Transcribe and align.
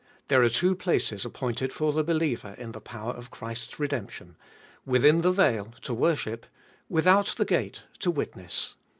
There 0.29 0.41
are 0.41 0.49
two 0.49 0.73
places 0.75 1.25
appointed 1.25 1.71
for 1.71 1.93
the 1.93 2.03
believer 2.03 2.55
in 2.57 2.71
the 2.71 2.81
power 2.81 3.11
of 3.11 3.29
Christ's 3.29 3.79
redemption— 3.79 4.35
within 4.83 5.21
the 5.21 5.31
veil, 5.31 5.75
to 5.83 5.93
worship; 5.93 6.47
without 6.89 7.27
the 7.37 7.45
gate, 7.45 7.83
to 7.99 8.09
witness. 8.09 8.73